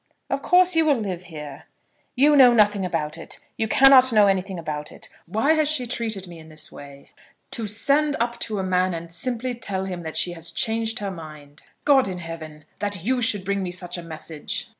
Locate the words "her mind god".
10.97-12.07